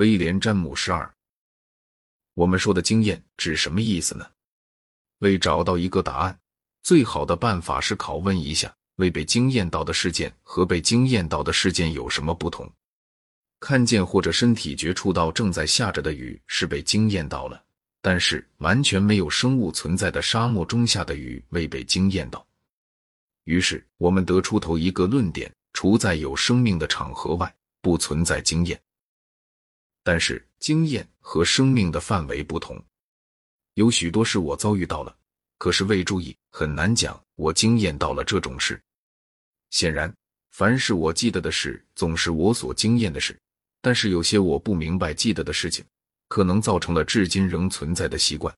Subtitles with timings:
[0.00, 1.14] 威廉·詹姆士二，
[2.32, 4.26] 我们说的经验指什么意思呢？
[5.18, 6.40] 为找到一个答案，
[6.82, 12.66] 最好的办法是拷问一下：未被惊艳到的事件和被惊艳到的事件有什么不同？
[13.58, 17.62] 看见或者身体觉触到正在下着的雨是被惊艳到了，
[18.00, 22.46] 但是完全没有生物存在的沙漠中下的雨未被惊艳到。
[23.44, 28.80] 于是我们得出头一个论点：除在有生命的场合外，不存在经验。
[30.10, 32.76] 但是经验和生命的范围不同，
[33.74, 35.16] 有许多事我遭遇到了，
[35.56, 38.82] 可是未注意，很难讲我经验到了这种事。
[39.70, 40.12] 显然，
[40.50, 43.38] 凡是我记得的事，总是我所经验的事。
[43.80, 45.84] 但是有些我不明白记得的事情，
[46.26, 48.52] 可能造成了至今仍存在的习惯。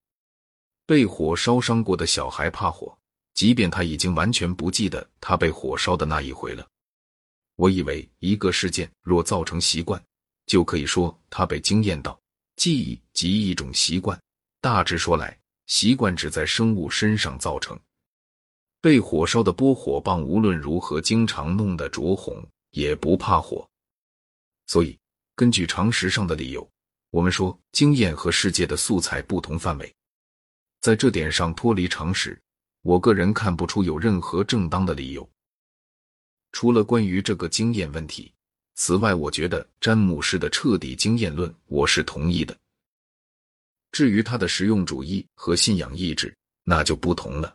[0.87, 2.97] 被火烧伤过的小孩怕火，
[3.35, 6.67] 即便他已经完全不记得他被火烧的那一回了。
[7.57, 10.03] 我以为一个事件若造成习惯，
[10.47, 12.19] 就可以说他被惊艳到。
[12.57, 14.21] 记忆即一种习惯，
[14.61, 17.79] 大致说来，习惯只在生物身上造成。
[18.81, 23.69] 被火烧的拨火棒无论如何经常弄得灼红，也不怕火，
[24.67, 24.99] 所以。
[25.35, 26.71] 根据常识上的理由，
[27.09, 29.93] 我们说经验和世界的素材不同范围，
[30.83, 32.39] 在这点上脱离常识。
[32.83, 35.29] 我个人看不出有任何正当的理由。
[36.53, 38.31] 除了关于这个经验问题，
[38.75, 42.57] 此外，我觉得詹姆士的彻底经验论我是同意的。
[43.91, 46.35] 至于他的实用主义和信仰意志，
[46.65, 47.55] 那就不同了。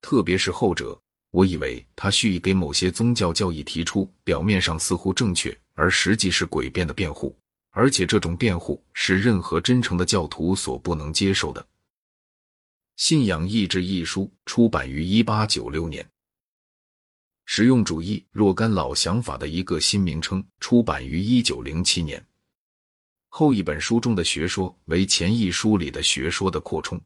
[0.00, 5.56] 特别是后者，我以为他蓄意给某些宗教教义提出表面上似乎正确。
[5.78, 7.36] 而实际是诡辩的辩护，
[7.68, 11.60] 而且这种辩护是任何真诚的教徒所不能接受的。
[12.96, 16.02] 《信仰意志》一书出版于一八九六年，
[17.46, 22.22] 《实用主义若干老想法的一个新名称》出版于一九零七年。
[23.28, 26.98] 后一本书中的学说为前一书里的学说的扩充。《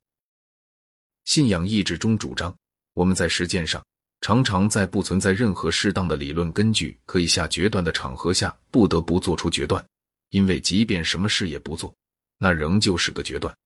[1.24, 2.54] 信仰意志》中主张，
[2.94, 3.84] 我们在实践上。
[4.22, 9.82] 常常在不存在任何适当的理论根据可以下决断的场合下，不得不做出决断，
[10.28, 11.94] 因为即便什么事也不做，
[12.36, 13.56] 那仍旧是个决断。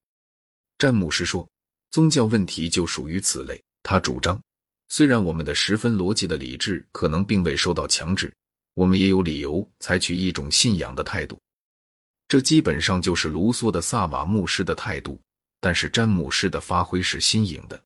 [0.78, 1.48] 詹姆斯说，
[1.90, 3.60] 宗教问题就属于此类。
[3.82, 4.40] 他主张，
[4.96, 8.32] 虽然我们的十分逻辑的理智可能并未受到强制，
[8.74, 11.36] 我们也有理由采取一种信仰的态度。
[12.28, 15.20] 这基本上就是卢梭的萨瓦牧师的态度，
[15.58, 17.82] 但是詹姆斯的发挥是新颖的。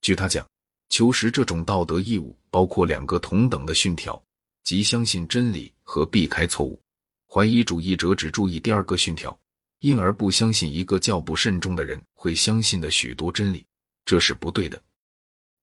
[0.00, 0.46] 据他讲。
[0.88, 4.22] 求实这种道德义务包括两个同等的训条，
[4.64, 6.80] 即相信真理和避开错误。
[7.28, 9.38] 怀疑主义者只注意第二个训条，
[9.80, 13.62] 因而不相信一个较不慎重的人会相信的许多真理，
[14.06, 14.82] 这是不对的。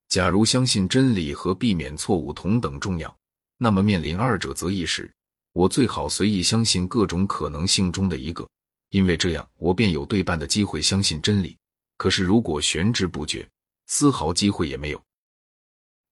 [0.10, 3.16] 假如相信真理和避免错误同等重要，
[3.58, 5.10] 那么面临二者择一时，
[5.54, 8.50] 我最好随意相信各种可能性中的一个，
[8.90, 11.56] 因为这样我便有对半的机会相信真理。
[11.96, 13.48] 可是如果悬之不决，
[13.86, 15.02] 丝毫机会也没有。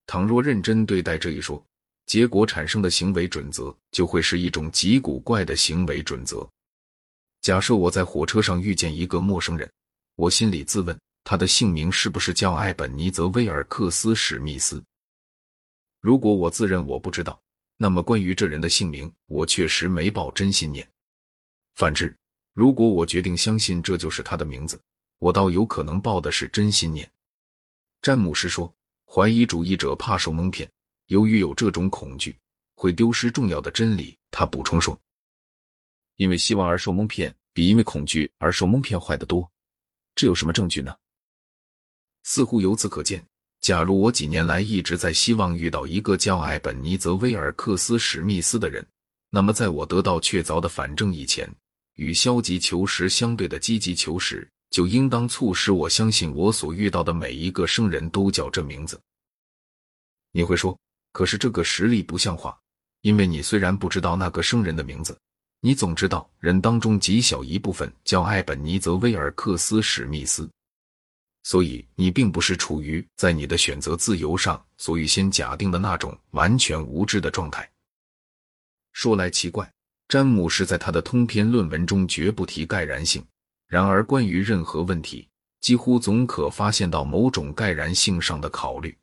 [0.05, 1.61] 倘若认真对待这一说，
[2.05, 6.47] 结果产生的行为准则就会是一种极古怪的行为准则。
[7.41, 9.67] 假设我在火车上遇见一个陌生人，
[10.15, 10.95] 我心里自问
[11.29, 14.81] 他的姓名是不是叫艾本尼泽·威尔克斯·史密斯。
[15.99, 17.37] 如果我自认我不知道，
[17.75, 20.89] 那么关于这人的姓名，我确实没抱真信念。
[21.75, 22.15] 反之，
[22.53, 24.79] 如果我决定相信这就是他的名字，
[25.19, 27.11] 我倒有可能抱的是真信念。
[28.01, 28.73] 詹姆斯说。
[29.09, 30.69] 怀疑主义者怕受蒙骗，
[31.07, 32.37] 由于有这种恐惧，
[32.75, 34.17] 会丢失重要的真理。
[34.31, 34.97] 他补充说
[36.17, 39.49] ：“因为希望而受蒙骗，比因为恐惧而受蒙骗坏得多。
[40.13, 40.93] 这有什么证据呢？”
[42.29, 43.25] 似乎由此可见，
[43.61, 48.85] 假如我几年来一直在希望遇到一个叫艾本尼泽·威尔克斯·史密斯的人，
[49.29, 51.49] 那么在我得到确凿的反证以前，
[51.93, 54.45] 与消极求实相对的积极求实。
[54.71, 58.99] 就应当促使我相信，我所遇到的每一个生人都叫这名字。
[60.33, 60.77] 你会说，
[61.13, 62.59] 可是这个实力不像话，
[63.03, 65.17] 因为你虽然不知道那个生人的名字，
[65.61, 70.47] 你总知道人当中极小一部分叫艾本尼泽·威尔克斯·史密斯，
[71.47, 77.71] 所以你并不是处于在你的选择自由上所预先假定的那种完全无知的状态。
[78.91, 79.71] 说来奇怪，
[80.09, 83.25] 詹姆士在他的通篇论文中绝不提盖然性。
[83.65, 85.25] 然而，关于任何问题，
[85.61, 88.93] 几乎总可发现到某种盖然性上的考虑。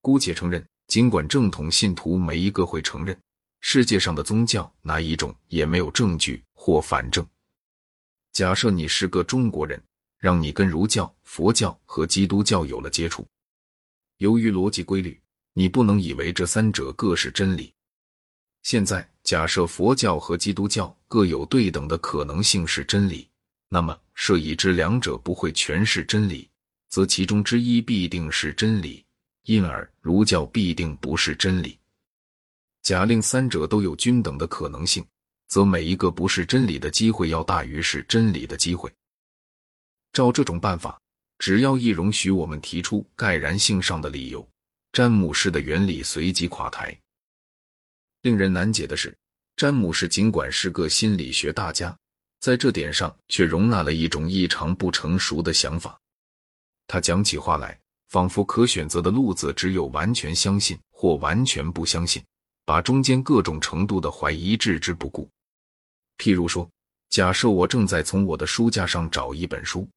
[0.00, 3.14] 姑且承认，尽管正统信徒每一个会承认，
[3.60, 7.26] 世界上的宗教哪一种也没有证据或反证。
[8.32, 9.78] 假设你是个中国人，
[10.22, 13.26] 让你跟儒教、佛教和基督教有了接触，
[14.18, 15.20] 由于逻辑规律，
[15.52, 17.74] 你不能以为这三者各是真理。
[18.62, 23.28] 现在假设佛教和基督教各有对等的可能性是真理，
[23.68, 26.48] 那么设已知两者不会全是真理，
[26.88, 29.04] 则其中之一必定是真理，
[29.46, 31.76] 因而儒教必定不是真理。
[32.82, 35.04] 假令三者都有均等的可能性，
[35.48, 38.88] 则每一个不是真理的机会要大于是真理的机会。
[40.12, 41.00] 照这种办法，
[41.38, 44.46] 只要一容许我们提出盖然性上的理由，
[44.92, 46.96] 詹姆士的原理随即垮台。
[48.20, 49.16] 令人难解的是，
[49.56, 51.96] 詹姆士尽管是个心理学大家，
[52.40, 55.98] 在这点上却容纳了一种异常不成熟的想法。
[56.86, 62.22] 他讲起话来，仿佛可选择的路子只有完全相信或完全不相信，
[62.66, 65.26] 把中间各种程度的怀疑置之不顾。
[66.18, 66.68] 譬如说，
[67.08, 69.88] 假设我正在从我的书架上找一本书，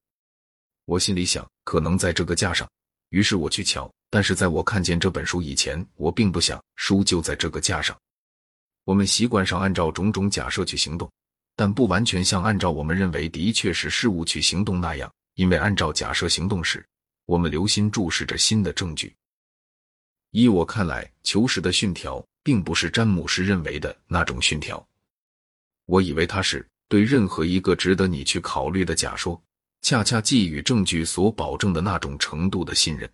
[0.85, 2.69] 我心里想，可能在这个架上，
[3.09, 3.91] 于是我去瞧。
[4.11, 7.97] 但是在我看见这本书以前，我并不想书就在这个架上。
[8.83, 11.11] 我们习惯上按照种种假设去行动，
[11.55, 15.11] 但不完全像按照我们认为的确是事物去行动那样。
[15.33, 16.85] 因为按照假设行动时，
[17.25, 19.13] 我们留心注视着新的证据。
[20.31, 24.87] 依我看来，求实的训条并不是詹姆士认为的那种训条。
[25.87, 29.41] 我以为他是对任何一个值得你去考虑的假说，
[29.85, 33.07] 恰恰寄予证据所保证的那种程度的信任。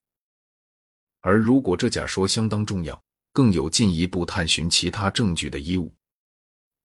[1.20, 2.98] 而如果这假说相当重要，
[3.34, 5.94] 更有进一步探寻其他证据的义务，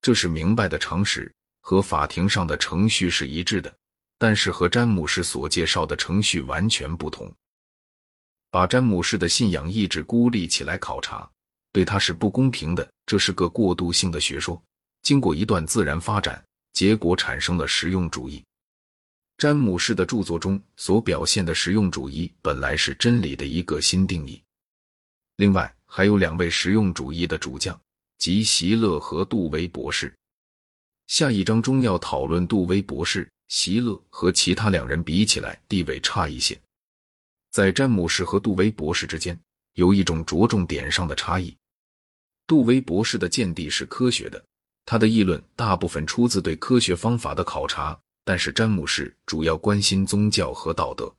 [0.02, 3.72] 这是明白的常识，和法庭上的程序是一致的。
[4.18, 7.32] 但是和詹姆士所介绍的程序完全不同。
[8.50, 11.30] 把詹姆士的信仰意志孤立起来考察，
[11.70, 12.90] 对他是不公平的。
[13.06, 14.60] 这是个过渡性的学说，
[15.02, 18.42] 经过一段自然发展，结果产生了实用主义。
[19.38, 24.42] 詹姆士的著作中所表现的实用主义，本来是真理的一个新定义。
[25.36, 25.72] 另外。
[25.88, 27.80] 还有两位实用主义的主将，
[28.18, 30.12] 即席勒和杜威博士。
[31.06, 36.60] 下一章中要讨论杜威博士，席勒和其他两人比起来地位差一些。
[37.52, 39.38] 在詹姆士和杜威博士之间，
[39.74, 41.56] 有一种着重点上的差异。
[42.48, 44.44] 杜威博士的见地是科学的，
[44.84, 51.10] 他的议论大部分出自对科学方法的考察，但是詹姆士主要关心宗教和道德。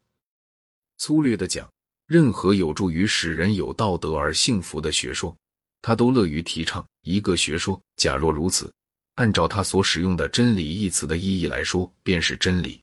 [1.00, 1.68] 粗略的讲。
[2.08, 5.36] 任何有助于使人有道德而幸福的学说，
[5.82, 6.86] 他都乐于提倡。
[7.02, 8.74] 一个学说，假若如此，
[9.16, 12.82] 按照他所使用的“真理”一词的意义来说，便是真理。